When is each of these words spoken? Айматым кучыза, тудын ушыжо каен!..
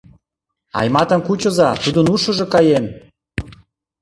Айматым 0.79 1.21
кучыза, 1.27 1.69
тудын 1.83 2.05
ушыжо 2.13 2.45
каен!.. 2.53 2.85